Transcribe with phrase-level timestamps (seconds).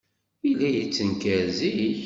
[0.47, 1.97] Yella yettenkar zik.